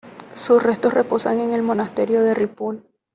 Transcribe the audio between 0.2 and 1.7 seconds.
Sus restos reposan en el